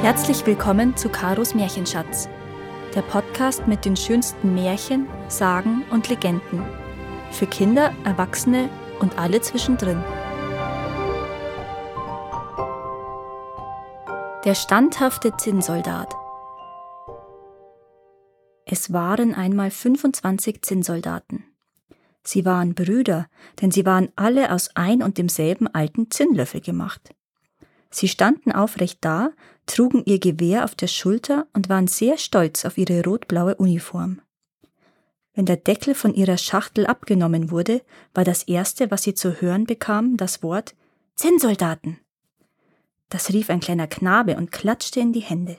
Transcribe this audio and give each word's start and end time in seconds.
Herzlich 0.00 0.46
willkommen 0.46 0.96
zu 0.96 1.08
Karos 1.08 1.56
Märchenschatz, 1.56 2.28
der 2.94 3.02
Podcast 3.02 3.66
mit 3.66 3.84
den 3.84 3.96
schönsten 3.96 4.54
Märchen, 4.54 5.08
Sagen 5.26 5.82
und 5.90 6.08
Legenden. 6.08 6.62
Für 7.32 7.48
Kinder, 7.48 7.92
Erwachsene 8.04 8.70
und 9.00 9.18
alle 9.18 9.40
zwischendrin. 9.40 10.00
Der 14.44 14.54
standhafte 14.54 15.36
Zinnsoldat. 15.36 16.14
Es 18.66 18.92
waren 18.92 19.34
einmal 19.34 19.72
25 19.72 20.62
Zinnsoldaten. 20.62 21.42
Sie 22.22 22.44
waren 22.44 22.76
Brüder, 22.76 23.26
denn 23.60 23.72
sie 23.72 23.84
waren 23.84 24.10
alle 24.14 24.52
aus 24.52 24.70
ein 24.76 25.02
und 25.02 25.18
demselben 25.18 25.66
alten 25.66 26.08
Zinnlöffel 26.12 26.60
gemacht. 26.60 27.14
Sie 27.90 28.06
standen 28.06 28.52
aufrecht 28.52 28.98
da, 29.00 29.30
trugen 29.68 30.02
ihr 30.04 30.18
Gewehr 30.18 30.64
auf 30.64 30.74
der 30.74 30.88
Schulter 30.88 31.46
und 31.52 31.68
waren 31.68 31.86
sehr 31.86 32.18
stolz 32.18 32.64
auf 32.64 32.76
ihre 32.78 33.04
rot-blaue 33.04 33.54
Uniform. 33.54 34.20
Wenn 35.34 35.46
der 35.46 35.56
Deckel 35.56 35.94
von 35.94 36.14
ihrer 36.14 36.36
Schachtel 36.36 36.86
abgenommen 36.86 37.52
wurde, 37.52 37.82
war 38.12 38.24
das 38.24 38.42
erste, 38.42 38.90
was 38.90 39.04
sie 39.04 39.14
zu 39.14 39.40
hören 39.40 39.66
bekam, 39.66 40.16
das 40.16 40.42
Wort 40.42 40.74
Zinnsoldaten. 41.14 42.00
Das 43.08 43.32
rief 43.32 43.48
ein 43.48 43.60
kleiner 43.60 43.86
Knabe 43.86 44.36
und 44.36 44.50
klatschte 44.50 45.00
in 45.00 45.12
die 45.12 45.20
Hände. 45.20 45.56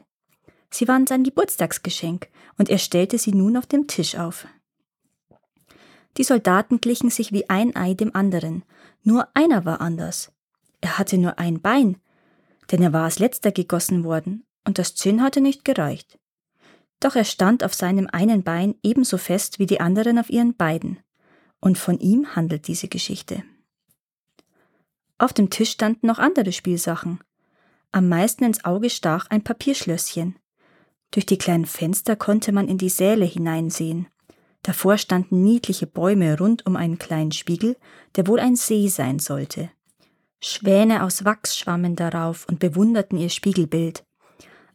Sie 0.69 0.87
waren 0.87 1.07
sein 1.07 1.23
Geburtstagsgeschenk, 1.23 2.27
und 2.57 2.69
er 2.69 2.77
stellte 2.77 3.17
sie 3.17 3.31
nun 3.31 3.55
auf 3.55 3.65
dem 3.65 3.87
Tisch 3.87 4.17
auf. 4.17 4.47
Die 6.17 6.23
Soldaten 6.23 6.81
glichen 6.81 7.09
sich 7.09 7.31
wie 7.31 7.49
ein 7.49 7.75
Ei 7.75 7.93
dem 7.93 8.13
anderen, 8.13 8.63
nur 9.03 9.29
einer 9.33 9.63
war 9.63 9.79
anders. 9.79 10.31
Er 10.81 10.97
hatte 10.97 11.17
nur 11.17 11.39
ein 11.39 11.61
Bein, 11.61 11.97
denn 12.71 12.81
er 12.81 12.93
war 12.93 13.05
als 13.05 13.19
letzter 13.19 13.51
gegossen 13.51 14.03
worden, 14.03 14.45
und 14.65 14.77
das 14.77 14.95
Zinn 14.95 15.21
hatte 15.21 15.41
nicht 15.41 15.65
gereicht. 15.65 16.19
Doch 16.99 17.15
er 17.15 17.23
stand 17.23 17.63
auf 17.63 17.73
seinem 17.73 18.07
einen 18.11 18.43
Bein 18.43 18.75
ebenso 18.83 19.17
fest 19.17 19.59
wie 19.59 19.65
die 19.65 19.79
anderen 19.79 20.19
auf 20.19 20.29
ihren 20.29 20.55
beiden, 20.55 20.99
und 21.61 21.77
von 21.77 21.99
ihm 21.99 22.35
handelt 22.35 22.67
diese 22.67 22.87
Geschichte. 22.87 23.43
Auf 25.17 25.33
dem 25.33 25.49
Tisch 25.49 25.71
standen 25.71 26.07
noch 26.07 26.19
andere 26.19 26.51
Spielsachen. 26.51 27.19
Am 27.91 28.07
meisten 28.07 28.43
ins 28.43 28.63
Auge 28.63 28.89
stach 28.89 29.27
ein 29.29 29.43
Papierschlösschen. 29.43 30.37
Durch 31.11 31.25
die 31.25 31.37
kleinen 31.37 31.65
Fenster 31.65 32.15
konnte 32.15 32.51
man 32.51 32.67
in 32.67 32.77
die 32.77 32.89
Säle 32.89 33.25
hineinsehen. 33.25 34.07
Davor 34.61 34.97
standen 34.97 35.43
niedliche 35.43 35.87
Bäume 35.87 36.37
rund 36.37 36.65
um 36.65 36.75
einen 36.75 36.99
kleinen 36.99 37.31
Spiegel, 37.31 37.77
der 38.15 38.27
wohl 38.27 38.39
ein 38.39 38.55
See 38.55 38.87
sein 38.87 39.19
sollte. 39.19 39.71
Schwäne 40.41 41.03
aus 41.03 41.25
Wachs 41.25 41.57
schwammen 41.57 41.95
darauf 41.95 42.47
und 42.47 42.59
bewunderten 42.59 43.17
ihr 43.17 43.29
Spiegelbild. 43.29 44.03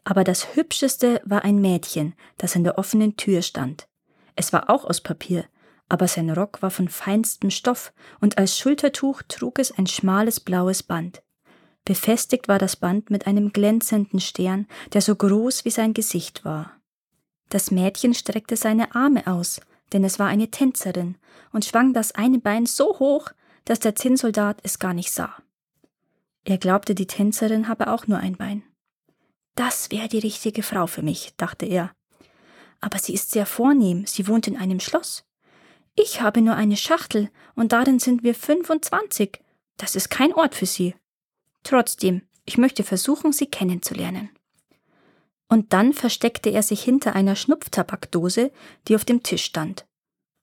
Aber 0.04 0.22
das 0.22 0.54
Hübscheste 0.54 1.22
war 1.24 1.44
ein 1.44 1.60
Mädchen, 1.60 2.14
das 2.36 2.54
in 2.54 2.64
der 2.64 2.78
offenen 2.78 3.16
Tür 3.16 3.40
stand. 3.40 3.88
Es 4.36 4.52
war 4.52 4.68
auch 4.68 4.84
aus 4.84 5.00
Papier, 5.00 5.46
aber 5.88 6.08
sein 6.08 6.30
Rock 6.30 6.60
war 6.60 6.70
von 6.70 6.88
feinstem 6.88 7.50
Stoff, 7.50 7.92
und 8.20 8.36
als 8.36 8.58
Schultertuch 8.58 9.22
trug 9.28 9.58
es 9.58 9.76
ein 9.76 9.86
schmales 9.86 10.40
blaues 10.40 10.82
Band. 10.82 11.22
Befestigt 11.84 12.48
war 12.48 12.58
das 12.58 12.76
Band 12.76 13.10
mit 13.10 13.26
einem 13.26 13.52
glänzenden 13.52 14.20
Stern, 14.20 14.66
der 14.92 15.02
so 15.02 15.14
groß 15.14 15.64
wie 15.64 15.70
sein 15.70 15.94
Gesicht 15.94 16.44
war. 16.44 16.72
Das 17.48 17.70
Mädchen 17.70 18.14
streckte 18.14 18.56
seine 18.56 18.94
Arme 18.94 19.26
aus, 19.26 19.60
denn 19.92 20.04
es 20.04 20.18
war 20.18 20.28
eine 20.28 20.50
Tänzerin, 20.50 21.16
und 21.52 21.64
schwang 21.64 21.92
das 21.92 22.12
eine 22.12 22.38
Bein 22.38 22.66
so 22.66 22.98
hoch, 22.98 23.30
dass 23.64 23.80
der 23.80 23.94
Zinnsoldat 23.94 24.58
es 24.62 24.78
gar 24.78 24.94
nicht 24.94 25.12
sah. 25.12 25.36
Er 26.44 26.58
glaubte, 26.58 26.94
die 26.94 27.06
Tänzerin 27.06 27.68
habe 27.68 27.88
auch 27.88 28.06
nur 28.06 28.18
ein 28.18 28.36
Bein. 28.36 28.62
Das 29.54 29.90
wäre 29.90 30.08
die 30.08 30.18
richtige 30.18 30.62
Frau 30.62 30.86
für 30.86 31.02
mich, 31.02 31.34
dachte 31.36 31.64
er. 31.64 31.92
Aber 32.80 32.98
sie 32.98 33.14
ist 33.14 33.30
sehr 33.30 33.46
vornehm, 33.46 34.06
sie 34.06 34.28
wohnt 34.28 34.46
in 34.46 34.56
einem 34.56 34.80
Schloss. 34.80 35.24
Ich 35.96 36.20
habe 36.20 36.42
nur 36.42 36.56
eine 36.56 36.76
Schachtel, 36.76 37.30
und 37.54 37.72
darin 37.72 37.98
sind 37.98 38.22
wir 38.22 38.34
25. 38.34 39.40
Das 39.76 39.96
ist 39.96 40.10
kein 40.10 40.34
Ort 40.34 40.54
für 40.54 40.66
sie. 40.66 40.94
Trotzdem, 41.62 42.22
ich 42.44 42.58
möchte 42.58 42.82
versuchen, 42.82 43.32
sie 43.32 43.46
kennenzulernen. 43.46 44.30
Und 45.48 45.72
dann 45.72 45.92
versteckte 45.92 46.50
er 46.50 46.62
sich 46.62 46.82
hinter 46.82 47.14
einer 47.14 47.36
Schnupftabakdose, 47.36 48.50
die 48.88 48.96
auf 48.96 49.04
dem 49.04 49.22
Tisch 49.22 49.44
stand. 49.44 49.86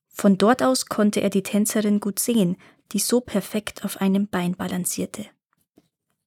Von 0.08 0.38
dort 0.38 0.62
aus 0.62 0.86
konnte 0.86 1.20
er 1.20 1.30
die 1.30 1.42
Tänzerin 1.42 2.00
gut 2.00 2.18
sehen, 2.18 2.56
die 2.92 2.98
so 2.98 3.20
perfekt 3.20 3.84
auf 3.84 4.00
einem 4.00 4.26
Bein 4.26 4.56
balancierte. 4.56 5.26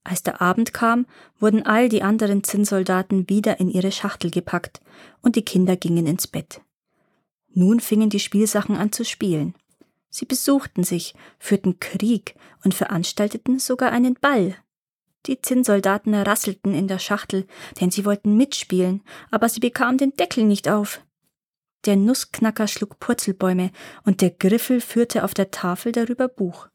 Als 0.05 0.21
der 0.21 0.39
Abend 0.39 0.71
kam, 0.71 1.07
wurden 1.39 1.65
all 1.65 1.89
die 1.89 2.03
anderen 2.03 2.43
Zinnsoldaten 2.43 3.27
wieder 3.27 3.59
in 3.59 3.69
ihre 3.69 3.91
Schachtel 3.91 4.29
gepackt 4.29 4.79
und 5.21 5.35
die 5.35 5.41
Kinder 5.41 5.75
gingen 5.75 6.05
ins 6.05 6.27
Bett. 6.27 6.61
Nun 7.53 7.79
fingen 7.79 8.11
die 8.11 8.19
Spielsachen 8.19 8.77
an 8.77 8.91
zu 8.91 9.03
spielen. 9.03 9.55
Sie 10.09 10.25
besuchten 10.25 10.83
sich, 10.83 11.15
führten 11.39 11.79
Krieg 11.79 12.35
und 12.63 12.75
veranstalteten 12.75 13.57
sogar 13.57 13.91
einen 13.91 14.13
Ball. 14.13 14.55
Die 15.25 15.41
Zinnsoldaten 15.41 16.13
rasselten 16.13 16.75
in 16.75 16.87
der 16.87 16.99
Schachtel, 16.99 17.47
denn 17.81 17.89
sie 17.89 18.05
wollten 18.05 18.37
mitspielen, 18.37 19.01
aber 19.31 19.49
sie 19.49 19.59
bekamen 19.59 19.97
den 19.97 20.15
Deckel 20.15 20.43
nicht 20.43 20.69
auf. 20.69 21.01
Der 21.85 21.95
Nussknacker 21.95 22.67
schlug 22.67 22.99
Purzelbäume 22.99 23.71
und 24.03 24.21
der 24.21 24.29
Griffel 24.29 24.81
führte 24.81 25.23
auf 25.23 25.33
der 25.33 25.49
Tafel 25.49 25.91
darüber 25.91 26.27
Buch. 26.27 26.67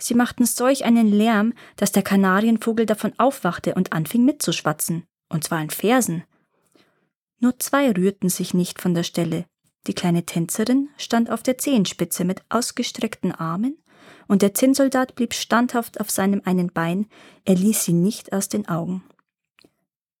Sie 0.00 0.14
machten 0.14 0.46
solch 0.46 0.84
einen 0.84 1.10
Lärm, 1.10 1.52
dass 1.76 1.92
der 1.92 2.02
Kanarienvogel 2.02 2.86
davon 2.86 3.12
aufwachte 3.18 3.74
und 3.74 3.92
anfing 3.92 4.24
mitzuschwatzen, 4.24 5.04
und 5.28 5.44
zwar 5.44 5.60
in 5.60 5.70
Versen. 5.70 6.24
Nur 7.40 7.58
zwei 7.58 7.90
rührten 7.90 8.28
sich 8.28 8.54
nicht 8.54 8.80
von 8.80 8.94
der 8.94 9.02
Stelle. 9.02 9.44
Die 9.86 9.94
kleine 9.94 10.24
Tänzerin 10.24 10.88
stand 10.96 11.30
auf 11.30 11.42
der 11.42 11.58
Zehenspitze 11.58 12.24
mit 12.24 12.42
ausgestreckten 12.48 13.32
Armen, 13.32 13.76
und 14.28 14.42
der 14.42 14.54
Zinnsoldat 14.54 15.14
blieb 15.14 15.34
standhaft 15.34 16.00
auf 16.00 16.10
seinem 16.10 16.42
einen 16.44 16.72
Bein, 16.72 17.06
er 17.44 17.54
ließ 17.54 17.84
sie 17.84 17.92
nicht 17.92 18.32
aus 18.32 18.48
den 18.48 18.68
Augen. 18.68 19.02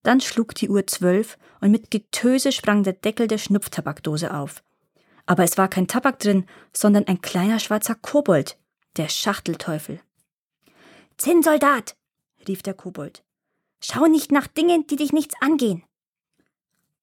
Dann 0.02 0.20
schlug 0.20 0.54
die 0.54 0.68
Uhr 0.68 0.86
zwölf 0.86 1.38
und 1.60 1.70
mit 1.70 1.90
Getöse 1.90 2.50
sprang 2.52 2.82
der 2.82 2.94
Deckel 2.94 3.26
der 3.26 3.38
Schnupftabakdose 3.38 4.34
auf. 4.34 4.62
Aber 5.26 5.44
es 5.44 5.58
war 5.58 5.68
kein 5.68 5.86
Tabak 5.86 6.18
drin, 6.18 6.46
sondern 6.72 7.06
ein 7.06 7.20
kleiner 7.20 7.58
schwarzer 7.58 7.94
Kobold, 7.94 8.56
der 8.98 9.08
Schachtelteufel. 9.08 10.00
Zinnsoldat, 11.16 11.96
rief 12.46 12.62
der 12.62 12.74
Kobold, 12.74 13.24
schau 13.82 14.06
nicht 14.06 14.32
nach 14.32 14.46
Dingen, 14.46 14.86
die 14.86 14.96
dich 14.96 15.12
nichts 15.12 15.34
angehen. 15.40 15.84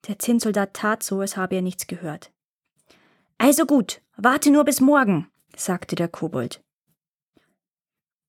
Der 0.08 0.20
Zinnsoldat 0.20 0.74
tat 0.74 1.04
so, 1.04 1.22
als 1.22 1.36
habe 1.36 1.56
er 1.56 1.62
nichts 1.62 1.88
gehört. 1.88 2.32
Also 3.38 3.66
gut, 3.66 4.02
warte 4.18 4.52
nur 4.52 4.64
bis 4.64 4.82
morgen, 4.82 5.30
sagte 5.56 5.96
der 5.96 6.08
Kobold. 6.08 6.62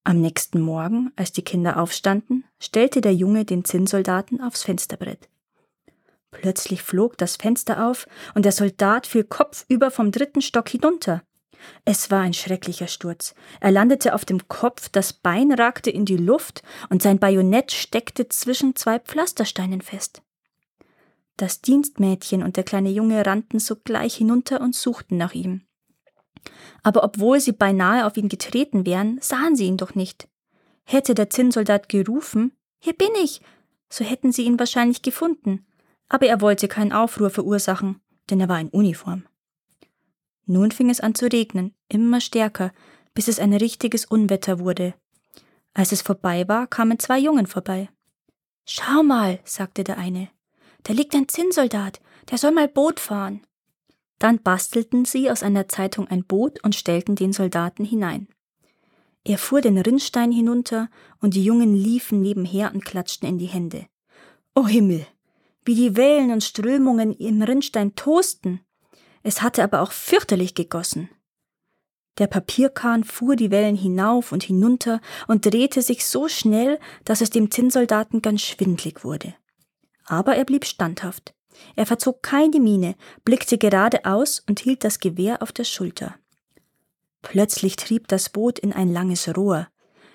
Am 0.04 0.20
nächsten 0.20 0.60
Morgen, 0.60 1.12
als 1.16 1.32
die 1.32 1.42
Kinder 1.42 1.80
aufstanden, 1.80 2.44
stellte 2.60 3.00
der 3.00 3.14
Junge 3.14 3.44
den 3.44 3.64
Zinnsoldaten 3.64 4.40
aufs 4.40 4.62
Fensterbrett. 4.62 5.28
Plötzlich 6.30 6.82
flog 6.82 7.18
das 7.18 7.36
Fenster 7.36 7.88
auf 7.88 8.06
und 8.34 8.44
der 8.44 8.52
Soldat 8.52 9.06
fiel 9.06 9.24
kopfüber 9.24 9.90
vom 9.90 10.12
dritten 10.12 10.42
Stock 10.42 10.68
hinunter. 10.68 11.22
Es 11.84 12.10
war 12.10 12.20
ein 12.20 12.34
schrecklicher 12.34 12.86
Sturz. 12.86 13.34
Er 13.60 13.70
landete 13.70 14.14
auf 14.14 14.24
dem 14.24 14.48
Kopf, 14.48 14.88
das 14.88 15.12
Bein 15.12 15.52
ragte 15.52 15.90
in 15.90 16.04
die 16.04 16.16
Luft 16.16 16.62
und 16.90 17.02
sein 17.02 17.18
Bajonett 17.18 17.72
steckte 17.72 18.28
zwischen 18.28 18.76
zwei 18.76 18.98
Pflastersteinen 18.98 19.80
fest. 19.80 20.22
Das 21.36 21.60
Dienstmädchen 21.60 22.42
und 22.42 22.56
der 22.56 22.64
kleine 22.64 22.90
Junge 22.90 23.24
rannten 23.26 23.58
sogleich 23.58 24.16
hinunter 24.16 24.60
und 24.60 24.74
suchten 24.74 25.16
nach 25.16 25.34
ihm. 25.34 25.62
Aber 26.82 27.04
obwohl 27.04 27.40
sie 27.40 27.52
beinahe 27.52 28.06
auf 28.06 28.16
ihn 28.16 28.28
getreten 28.28 28.86
wären, 28.86 29.18
sahen 29.20 29.56
sie 29.56 29.66
ihn 29.66 29.76
doch 29.76 29.94
nicht. 29.94 30.28
Hätte 30.84 31.14
der 31.14 31.30
Zinnsoldat 31.30 31.88
gerufen, 31.88 32.52
hier 32.78 32.94
bin 32.94 33.10
ich, 33.22 33.40
so 33.90 34.04
hätten 34.04 34.32
sie 34.32 34.44
ihn 34.44 34.58
wahrscheinlich 34.58 35.02
gefunden. 35.02 35.66
Aber 36.08 36.26
er 36.26 36.40
wollte 36.40 36.68
keinen 36.68 36.92
Aufruhr 36.92 37.30
verursachen, 37.30 38.00
denn 38.30 38.40
er 38.40 38.48
war 38.48 38.60
in 38.60 38.68
Uniform. 38.68 39.24
Nun 40.46 40.70
fing 40.70 40.90
es 40.90 41.00
an 41.00 41.14
zu 41.14 41.26
regnen, 41.30 41.74
immer 41.88 42.20
stärker, 42.20 42.72
bis 43.14 43.28
es 43.28 43.38
ein 43.38 43.52
richtiges 43.52 44.04
Unwetter 44.04 44.58
wurde. 44.58 44.94
Als 45.74 45.92
es 45.92 46.02
vorbei 46.02 46.48
war, 46.48 46.66
kamen 46.66 46.98
zwei 46.98 47.18
Jungen 47.18 47.46
vorbei. 47.46 47.90
Schau 48.64 49.02
mal, 49.02 49.40
sagte 49.44 49.84
der 49.84 49.98
eine, 49.98 50.28
da 50.84 50.92
liegt 50.92 51.14
ein 51.14 51.28
Zinnsoldat, 51.28 52.00
der 52.30 52.38
soll 52.38 52.52
mal 52.52 52.68
Boot 52.68 53.00
fahren. 53.00 53.42
Dann 54.18 54.42
bastelten 54.42 55.04
sie 55.04 55.30
aus 55.30 55.42
einer 55.42 55.68
Zeitung 55.68 56.08
ein 56.08 56.24
Boot 56.24 56.62
und 56.64 56.74
stellten 56.74 57.16
den 57.16 57.32
Soldaten 57.32 57.84
hinein. 57.84 58.28
Er 59.24 59.38
fuhr 59.38 59.60
den 59.60 59.76
Rinnstein 59.76 60.30
hinunter, 60.30 60.88
und 61.20 61.34
die 61.34 61.44
Jungen 61.44 61.74
liefen 61.74 62.22
nebenher 62.22 62.72
und 62.72 62.84
klatschten 62.84 63.28
in 63.28 63.38
die 63.38 63.46
Hände. 63.46 63.86
O 64.54 64.66
Himmel, 64.68 65.04
wie 65.64 65.74
die 65.74 65.96
Wellen 65.96 66.30
und 66.30 66.44
Strömungen 66.44 67.12
im 67.12 67.42
Rinnstein 67.42 67.96
tosten. 67.96 68.60
Es 69.26 69.42
hatte 69.42 69.64
aber 69.64 69.80
auch 69.80 69.90
fürchterlich 69.90 70.54
gegossen. 70.54 71.10
Der 72.18 72.28
Papierkahn 72.28 73.02
fuhr 73.02 73.34
die 73.34 73.50
Wellen 73.50 73.74
hinauf 73.74 74.30
und 74.30 74.44
hinunter 74.44 75.00
und 75.26 75.44
drehte 75.44 75.82
sich 75.82 76.06
so 76.06 76.28
schnell, 76.28 76.78
dass 77.04 77.20
es 77.20 77.30
dem 77.30 77.50
Zinnsoldaten 77.50 78.22
ganz 78.22 78.42
schwindlig 78.42 79.02
wurde. 79.02 79.34
Aber 80.04 80.36
er 80.36 80.44
blieb 80.44 80.64
standhaft. 80.64 81.34
Er 81.74 81.86
verzog 81.86 82.22
keine 82.22 82.60
Miene, 82.60 82.94
blickte 83.24 83.58
geradeaus 83.58 84.44
und 84.48 84.60
hielt 84.60 84.84
das 84.84 85.00
Gewehr 85.00 85.42
auf 85.42 85.50
der 85.50 85.64
Schulter. 85.64 86.14
Plötzlich 87.22 87.74
trieb 87.74 88.06
das 88.06 88.28
Boot 88.28 88.60
in 88.60 88.72
ein 88.72 88.92
langes 88.92 89.36
Rohr. 89.36 89.66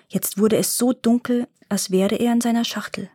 Jetzt 0.08 0.38
wurde 0.38 0.56
es 0.56 0.78
so 0.78 0.94
dunkel, 0.94 1.48
als 1.68 1.90
wäre 1.90 2.16
er 2.16 2.32
in 2.32 2.40
seiner 2.40 2.64
Schachtel. 2.64 3.10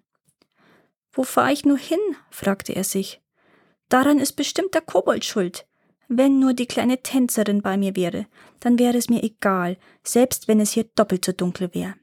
Wo 1.12 1.24
fahre 1.24 1.54
ich 1.54 1.66
nur 1.66 1.80
hin? 1.80 1.98
fragte 2.30 2.74
er 2.74 2.84
sich. 2.84 3.20
Daran 3.90 4.20
ist 4.20 4.34
bestimmt 4.34 4.76
der 4.76 4.82
Kobold 4.82 5.26
schuld. 5.26 5.67
Wenn 6.08 6.40
nur 6.40 6.54
die 6.54 6.68
kleine 6.68 7.02
Tänzerin 7.02 7.62
bei 7.62 7.78
mir 7.78 7.96
wäre, 7.96 8.28
dann 8.62 8.80
wäre 8.80 8.98
es 8.98 9.10
mir 9.10 9.24
egal, 9.24 9.78
selbst 10.04 10.48
wenn 10.48 10.60
es 10.60 10.72
hier 10.72 10.86
doppelt 10.96 11.26
so 11.26 11.34
dunkel 11.34 11.74
wäre. 11.74 11.96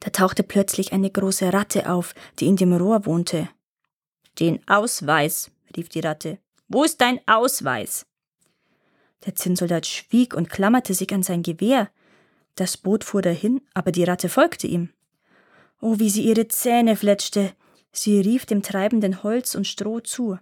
Da 0.00 0.10
tauchte 0.10 0.42
plötzlich 0.42 0.92
eine 0.92 1.10
große 1.10 1.52
Ratte 1.52 1.90
auf, 1.90 2.14
die 2.38 2.46
in 2.46 2.56
dem 2.56 2.72
Rohr 2.72 3.04
wohnte. 3.04 3.50
Den 4.38 4.66
Ausweis, 4.66 5.50
rief 5.76 5.90
die 5.90 6.00
Ratte. 6.00 6.38
Wo 6.68 6.84
ist 6.84 7.00
dein 7.02 7.20
Ausweis? 7.26 8.06
Der 9.26 9.34
Zinnsoldat 9.34 9.86
schwieg 9.86 10.32
und 10.34 10.48
klammerte 10.48 10.94
sich 10.94 11.12
an 11.12 11.22
sein 11.22 11.42
Gewehr. 11.42 11.90
Das 12.54 12.78
Boot 12.78 13.04
fuhr 13.04 13.20
dahin, 13.20 13.60
aber 13.74 13.92
die 13.92 14.04
Ratte 14.04 14.30
folgte 14.30 14.66
ihm. 14.66 14.90
Oh, 15.82 15.98
wie 15.98 16.08
sie 16.08 16.22
ihre 16.22 16.48
Zähne 16.48 16.96
fletschte. 16.96 17.52
Sie 17.92 18.20
rief 18.20 18.46
dem 18.46 18.62
treibenden 18.62 19.22
Holz 19.22 19.54
und 19.54 19.66
Stroh 19.66 20.00
zu. 20.00 20.38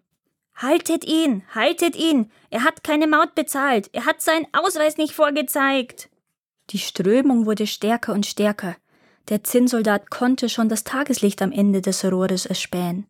Haltet 0.58 1.04
ihn, 1.04 1.42
haltet 1.54 1.96
ihn. 1.96 2.30
Er 2.50 2.64
hat 2.64 2.84
keine 2.84 3.06
Maut 3.06 3.34
bezahlt. 3.34 3.88
Er 3.92 4.04
hat 4.04 4.20
seinen 4.20 4.46
Ausweis 4.52 4.96
nicht 4.98 5.14
vorgezeigt. 5.14 6.10
Die 6.70 6.78
Strömung 6.78 7.46
wurde 7.46 7.66
stärker 7.66 8.12
und 8.12 8.26
stärker. 8.26 8.76
Der 9.28 9.42
Zinnsoldat 9.42 10.10
konnte 10.10 10.48
schon 10.48 10.68
das 10.68 10.84
Tageslicht 10.84 11.40
am 11.40 11.52
Ende 11.52 11.80
des 11.80 12.04
Rohres 12.04 12.44
erspähen 12.44 13.06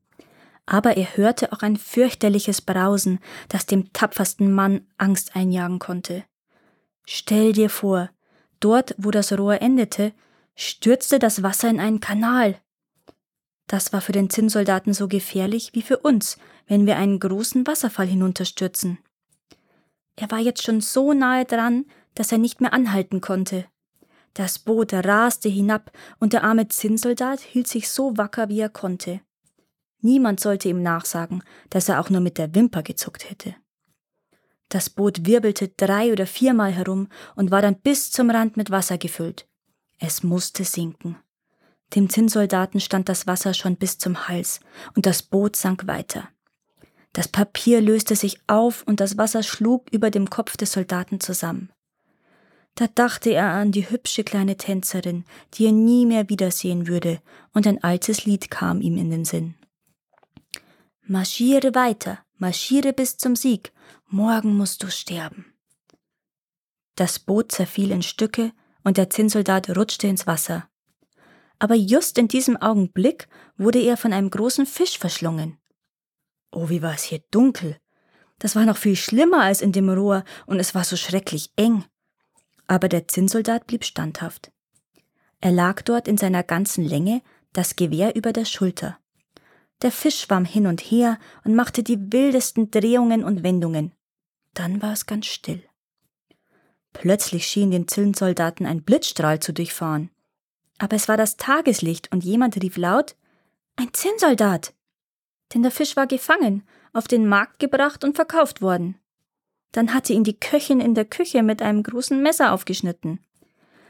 aber 0.69 0.97
er 0.97 1.17
hörte 1.17 1.53
auch 1.53 1.63
ein 1.63 1.77
fürchterliches 1.77 2.61
Brausen, 2.61 3.21
das 3.49 3.65
dem 3.65 3.93
tapfersten 3.93 4.53
Mann 4.53 4.87
Angst 4.99 5.35
einjagen 5.35 5.79
konnte. 5.79 6.25
Stell 7.07 7.55
dir 7.55 7.71
vor, 7.71 8.11
dort, 8.61 8.95
wo 8.99 9.11
das 9.11 9.33
Rohr 9.33 9.63
endete, 9.63 10.13
stürzte 10.55 11.19
das 11.19 11.43
Wasser 11.43 11.71
in 11.71 11.81
einen 11.81 12.01
Kanal. 12.01 12.61
Das 13.69 13.93
war 13.93 14.01
für 14.01 14.13
den 14.13 14.31
Zinnsoldaten 14.31 14.95
so 14.95 15.07
gefährlich 15.07 15.71
wie 15.75 15.83
für 15.83 15.99
uns, 15.99 16.39
wenn 16.67 16.87
wir 16.87 16.97
einen 16.97 17.21
großen 17.21 17.67
Wasserfall 17.67 18.07
hinunterstürzen. 18.07 18.99
Er 20.17 20.31
war 20.31 20.39
jetzt 20.39 20.65
schon 20.65 20.81
so 20.81 21.13
nahe 21.13 21.45
dran, 21.45 21.85
dass 22.15 22.33
er 22.33 22.39
nicht 22.39 22.61
mehr 22.61 22.73
anhalten 22.73 23.21
konnte. 23.21 23.67
Das 24.35 24.59
Boot 24.59 24.93
raste 24.93 25.49
hinab, 25.49 25.93
und 26.19 26.33
der 26.33 26.45
arme 26.45 26.69
Zinnsoldat 26.69 27.41
hielt 27.41 27.69
sich 27.69 27.89
so 27.89 28.17
wacker, 28.17 28.49
wie 28.49 28.61
er 28.61 28.69
konnte. 28.69 29.21
Niemand 30.01 30.41
sollte 30.41 30.69
ihm 30.69 30.83
nachsagen, 30.83 31.43
dass 31.71 31.89
er 31.89 32.01
auch 32.01 32.09
nur 32.09 32.21
mit 32.21 32.39
der 32.39 32.55
Wimper 32.55 32.83
gezuckt 32.83 33.29
hätte. 33.29 33.55
Das 34.69 34.91
Boot 34.91 35.27
wirbelte 35.27 35.69
drei 35.69 36.13
oder 36.13 36.27
viermal 36.27 36.73
herum 36.73 37.09
und 37.37 37.51
war 37.51 37.63
dann 37.63 37.81
bis 37.81 38.11
zum 38.11 38.31
Rand 38.31 38.57
mit 38.57 38.71
Wasser 38.71 38.99
gefüllt. 38.99 39.47
Es 39.99 40.23
musste 40.23 40.65
sinken. 40.65 41.17
Dem 41.95 42.11
Zinnsoldaten 42.11 42.81
stand 42.81 43.09
das 43.09 43.27
Wasser 43.27 43.55
schon 43.55 43.77
bis 43.77 43.99
zum 43.99 44.29
Hals, 44.29 44.61
und 44.95 45.07
das 45.07 45.23
Boot 45.23 45.57
sank 45.57 45.87
weiter. 45.87 46.29
Das 47.13 47.29
Papier 47.29 47.81
löste 47.81 48.15
sich 48.15 48.41
auf 48.47 48.83
und 48.87 49.01
das 49.01 49.17
Wasser 49.17 49.43
schlug 49.43 49.91
über 49.91 50.11
dem 50.11 50.29
Kopf 50.29 50.57
des 50.57 50.73
Soldaten 50.73 51.21
zusammen. 51.21 51.73
Da 52.75 52.87
dachte 52.87 53.31
er 53.31 53.49
an 53.49 53.73
die 53.73 53.91
hübsche 53.91 54.23
kleine 54.23 54.57
Tänzerin, 54.57 55.25
die 55.55 55.67
er 55.67 55.73
nie 55.73 56.07
mehr 56.07 56.29
wiedersehen 56.29 56.87
würde, 56.87 57.21
und 57.53 57.67
ein 57.67 57.83
altes 57.83 58.25
Lied 58.25 58.51
kam 58.51 58.81
ihm 58.81 58.97
in 58.97 59.11
den 59.11 59.25
Sinn. 59.25 59.57
Marschiere 61.05 61.75
weiter, 61.75 62.19
marschiere 62.37 62.93
bis 62.93 63.17
zum 63.17 63.35
Sieg, 63.35 63.73
morgen 64.07 64.57
musst 64.57 64.83
du 64.83 64.91
sterben. 64.91 65.55
Das 66.95 67.19
Boot 67.19 67.51
zerfiel 67.51 67.91
in 67.91 68.03
Stücke 68.03 68.53
und 68.85 68.97
der 68.97 69.11
Zinnsoldat 69.11 69.77
rutschte 69.77 70.07
ins 70.07 70.27
Wasser. 70.27 70.69
Aber 71.59 71.75
just 71.75 72.19
in 72.19 72.29
diesem 72.29 72.57
Augenblick 72.57 73.29
wurde 73.57 73.81
er 73.81 73.97
von 73.97 74.13
einem 74.13 74.31
großen 74.31 74.67
Fisch 74.67 74.99
verschlungen. 74.99 75.59
Oh, 76.53 76.69
wie 76.69 76.83
war 76.83 76.95
es 76.95 77.03
hier 77.03 77.21
dunkel. 77.31 77.79
Das 78.39 78.55
war 78.55 78.65
noch 78.65 78.77
viel 78.77 78.97
schlimmer 78.97 79.43
als 79.43 79.61
in 79.61 79.73
dem 79.73 79.89
Rohr 79.89 80.25
und 80.47 80.61
es 80.61 80.75
war 80.75 80.85
so 80.85 80.97
schrecklich 80.97 81.51
eng. 81.57 81.85
Aber 82.67 82.89
der 82.89 83.09
Zinnsoldat 83.09 83.67
blieb 83.67 83.85
standhaft. 83.85 84.53
Er 85.41 85.53
lag 85.53 85.83
dort 85.83 86.09
in 86.09 86.17
seiner 86.17 86.43
ganzen 86.43 86.85
Länge, 86.85 87.23
das 87.53 87.77
Gewehr 87.77 88.15
über 88.15 88.33
der 88.33 88.45
Schulter. 88.45 88.99
Der 89.83 89.93
Fisch 89.93 90.21
schwamm 90.21 90.45
hin 90.45 90.67
und 90.67 90.81
her 90.81 91.19
und 91.45 91.55
machte 91.55 91.83
die 91.83 92.13
wildesten 92.13 92.71
Drehungen 92.71 93.25
und 93.25 93.43
Wendungen. 93.43 93.93
Dann 94.55 94.83
war 94.83 94.93
es 94.93 95.07
ganz 95.07 95.27
still. 95.27 95.63
Plötzlich 96.93 97.47
schien 97.47 97.71
den 97.71 97.87
Zinnsoldaten 97.87 98.67
ein 98.67 98.83
Blitzstrahl 98.83 99.39
zu 99.39 99.53
durchfahren. 99.53 100.11
Aber 100.79 100.97
es 100.97 101.09
war 101.09 101.17
das 101.17 101.37
Tageslicht 101.37 102.11
und 102.13 102.25
jemand 102.25 102.61
rief 102.63 102.77
laut 102.77 103.17
Ein 103.77 103.93
Zinnsoldat. 103.93 104.75
Denn 105.53 105.63
der 105.63 105.71
Fisch 105.71 105.97
war 105.97 106.07
gefangen, 106.07 106.67
auf 106.93 107.09
den 107.09 107.27
Markt 107.27 107.59
gebracht 107.59 108.05
und 108.05 108.17
verkauft 108.17 108.63
worden. 108.63 108.97
Dann 109.73 109.93
hatte 109.93 110.13
ihn 110.13 110.25
die 110.25 110.39
Köchin 110.39 110.81
in 110.81 110.95
der 110.95 111.05
Küche 111.05 111.43
mit 111.43 111.63
einem 111.63 111.83
großen 111.83 112.23
Messer 112.23 112.53
aufgeschnitten. 112.53 113.21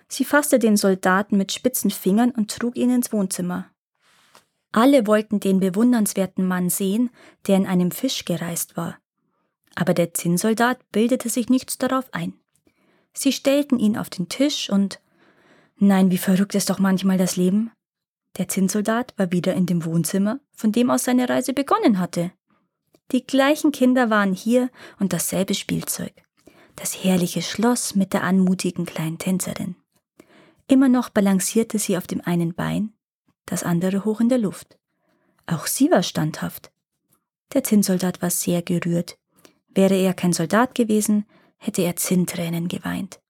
Sie 0.09 0.25
fasste 0.25 0.59
den 0.59 0.77
Soldaten 0.77 1.37
mit 1.37 1.53
spitzen 1.53 1.91
Fingern 1.91 2.31
und 2.31 2.51
trug 2.51 2.77
ihn 2.77 2.91
ins 2.91 3.13
Wohnzimmer. 3.13 3.71
Alle 4.73 5.07
wollten 5.07 5.41
den 5.41 5.61
bewundernswerten 5.61 6.47
Mann 6.47 6.71
sehen, 6.71 7.11
der 7.47 7.57
in 7.57 7.67
einem 7.67 7.91
Fisch 7.91 8.25
gereist 8.25 8.77
war. 8.77 8.99
Aber 9.75 9.95
der 9.95 10.15
Zinnsoldat 10.15 10.81
bildete 10.91 11.29
sich 11.29 11.49
nichts 11.49 11.79
darauf 11.79 12.13
ein. 12.13 12.35
Sie 13.13 13.33
stellten 13.33 13.79
ihn 13.79 13.97
auf 13.97 14.11
den 14.11 14.29
Tisch 14.29 14.71
und 14.71 15.01
Nein, 15.79 16.11
wie 16.11 16.19
verrückt 16.19 16.55
ist 16.55 16.71
doch 16.71 16.79
manchmal 16.79 17.19
das 17.19 17.37
Leben. 17.37 17.71
Der 18.37 18.49
Zinnsoldat 18.49 19.15
war 19.17 19.33
wieder 19.33 19.55
in 19.55 19.67
dem 19.67 19.85
Wohnzimmer, 19.85 20.41
von 20.53 20.73
dem 20.73 20.91
aus 20.91 21.05
seine 21.05 21.29
Reise 21.29 21.53
begonnen 21.53 21.99
hatte. 21.99 22.33
Die 23.13 23.27
gleichen 23.27 23.73
Kinder 23.73 24.11
waren 24.11 24.35
hier 24.35 24.71
und 24.99 25.13
dasselbe 25.13 25.55
Spielzeug. 25.55 26.13
Das 26.77 27.03
herrliche 27.03 27.43
Schloss 27.43 27.95
mit 27.95 28.13
der 28.13 28.23
anmutigen 28.23 28.87
kleinen 28.87 29.19
Tänzerin. 29.19 29.77
Immer 30.67 30.89
noch 30.89 31.09
balancierte 31.09 31.79
sie 31.79 31.97
auf 31.97 32.07
dem 32.07 32.21
einen 32.21 32.55
Bein, 32.55 32.93
das 33.47 33.63
andere 33.63 34.05
hoch 34.05 34.21
in 34.21 34.29
der 34.29 34.39
Luft. 34.39 34.79
Auch 35.47 35.67
sie 35.67 35.91
war 35.91 36.03
standhaft. 36.03 36.71
Der 37.55 37.65
Zinnsoldat 37.65 38.21
war 38.21 38.31
sehr 38.31 38.63
gerührt. 38.63 39.19
Wäre 39.69 39.97
er 39.97 40.13
kein 40.13 40.35
Soldat 40.35 40.75
gewesen, 40.75 41.25
hätte 41.57 41.83
er 41.83 41.97
Zinntränen 41.97 42.69
geweint. 42.69 43.21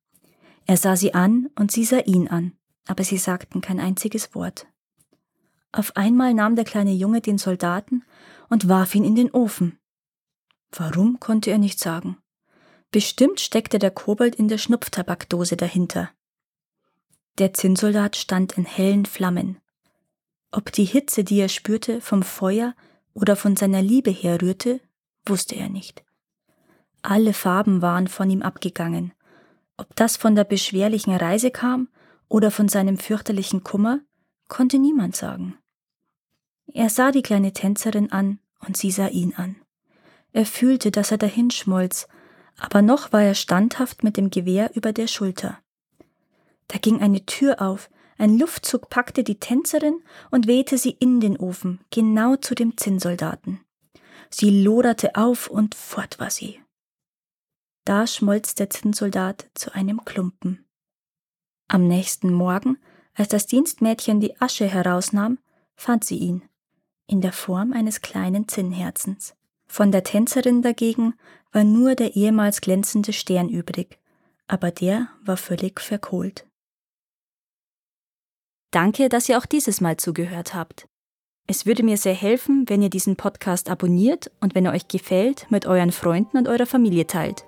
Er 0.69 0.77
sah 0.77 0.97
sie 0.97 1.15
an 1.15 1.49
und 1.59 1.73
sie 1.73 1.85
sah 1.85 2.01
ihn 2.01 2.29
an, 2.29 2.53
aber 2.87 3.03
sie 3.03 3.17
sagten 3.17 3.63
kein 3.63 3.81
einziges 3.81 4.35
Wort. 4.35 4.67
Auf 5.73 5.97
einmal 5.97 6.35
nahm 6.35 6.57
der 6.57 6.67
kleine 6.67 6.93
Junge 6.93 7.23
den 7.23 7.39
Soldaten 7.39 8.05
und 8.51 8.69
warf 8.69 8.95
ihn 8.95 9.05
in 9.05 9.17
den 9.17 9.31
Ofen. 9.31 9.79
Warum 10.71 11.21
konnte 11.21 11.51
er 11.51 11.57
nicht 11.57 11.81
sagen. 11.81 12.19
Bestimmt 12.91 13.41
steckte 13.41 13.79
der 13.79 13.91
Kobold 13.91 14.37
in 14.37 14.49
der 14.49 14.59
Schnupftabakdose 14.59 15.57
dahinter. 15.57 16.11
Der 17.39 17.55
Zinnsoldat 17.55 18.17
stand 18.17 18.59
in 18.59 18.67
hellen 18.67 19.07
Flammen. 19.07 19.59
Ob 20.51 20.71
die 20.73 20.85
Hitze, 20.85 21.25
die 21.25 21.39
er 21.41 21.49
spürte, 21.49 22.03
vom 22.03 22.23
Feuer 22.23 22.75
oder 23.15 23.37
von 23.37 23.57
seiner 23.57 23.81
Liebe 23.81 24.11
herrührte, 24.11 24.81
wusste 25.25 25.55
er 25.55 25.71
nicht. 25.71 26.05
Alle 27.01 27.33
Farben 27.33 27.81
waren 27.81 28.07
von 28.07 28.29
ihm 28.29 28.43
abgegangen. 28.43 29.15
Ob 29.79 29.95
das 29.97 30.17
von 30.17 30.35
der 30.35 30.45
beschwerlichen 30.45 31.15
Reise 31.15 31.51
kam 31.51 31.89
oder 32.29 32.51
von 32.51 32.69
seinem 32.69 32.99
fürchterlichen 32.99 33.65
Kummer, 33.65 34.01
konnte 34.49 34.79
niemand 34.79 35.17
sagen. 35.17 35.57
Er 36.67 36.91
sah 36.91 37.13
die 37.13 37.23
kleine 37.23 37.53
Tänzerin 37.53 38.13
an 38.13 38.41
und 38.67 38.77
sie 38.77 38.91
sah 38.91 39.07
ihn 39.07 39.35
an. 39.35 39.57
Er 40.33 40.45
fühlte, 40.45 40.91
dass 40.91 41.11
er 41.11 41.19
dahinschmolz, 41.19 42.09
aber 42.59 42.83
noch 42.83 43.13
war 43.13 43.23
er 43.23 43.35
standhaft 43.35 44.03
mit 44.03 44.17
dem 44.17 44.31
Gewehr 44.31 44.75
über 44.75 44.93
der 44.93 45.07
Schulter. 45.07 45.59
Da 46.67 46.79
ging 46.79 47.01
eine 47.01 47.25
Tür 47.25 47.63
auf, 47.63 47.89
ein 48.19 48.37
Luftzug 48.37 48.91
packte 48.91 49.23
die 49.23 49.39
Tänzerin 49.39 50.03
und 50.31 50.49
wehte 50.49 50.77
sie 50.77 50.91
in 50.91 51.21
den 51.21 51.39
Ofen, 51.39 51.81
genau 51.91 52.37
zu 52.37 52.55
dem 52.55 52.77
Zinnsoldaten. 52.77 53.61
Sie 54.29 54.63
loderte 54.63 55.15
auf 55.15 55.49
und 55.49 55.77
fort 55.77 56.19
war 56.19 56.31
sie. 56.31 56.61
Da 57.89 58.07
schmolz 58.07 58.55
der 58.55 58.69
Zinnsoldat 58.69 59.49
zu 59.55 59.73
einem 59.73 60.05
Klumpen. 60.05 60.67
Am 61.69 61.89
nächsten 61.89 62.31
Morgen, 62.31 62.77
als 63.15 63.29
das 63.29 63.47
Dienstmädchen 63.47 64.21
die 64.21 64.39
Asche 64.43 64.67
herausnahm, 64.67 65.39
fand 65.75 66.05
sie 66.05 66.19
ihn, 66.19 66.43
in 67.07 67.23
der 67.23 67.33
Form 67.33 67.73
eines 67.73 68.03
kleinen 68.03 68.47
Zinnherzens. 68.47 69.35
Von 69.69 69.91
der 69.91 70.05
Tänzerin 70.05 70.61
dagegen 70.61 71.15
war 71.51 71.65
nur 71.65 71.95
der 71.95 72.15
ehemals 72.15 72.61
glänzende 72.61 73.15
Stern 73.15 73.49
übrig, 73.49 73.99
aber 74.49 74.71
der 74.71 75.09
war 75.23 75.39
völlig 75.39 75.81
verkohlt. 75.81 76.47
Danke, 78.71 79.09
dass 79.09 79.31
ihr 79.31 79.39
auch 79.39 79.47
dieses 79.47 79.81
Mal 79.81 79.97
zugehört 79.97 80.53
habt. 80.53 80.87
Es 81.47 81.65
würde 81.65 81.83
mir 81.83 81.97
sehr 81.97 82.13
helfen, 82.13 82.69
wenn 82.69 82.83
ihr 82.83 82.91
diesen 82.91 83.17
Podcast 83.17 83.71
abonniert 83.71 84.31
und 84.41 84.55
wenn 84.55 84.67
er 84.67 84.73
euch 84.73 84.89
gefällt, 84.89 85.51
mit 85.51 85.65
euren 85.65 85.91
Freunden 85.91 86.37
und 86.37 86.49
eurer 86.49 86.67
Familie 86.67 87.07
teilt. 87.07 87.48